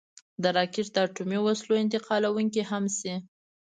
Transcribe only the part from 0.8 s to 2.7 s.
د اټومي وسلو انتقالونکی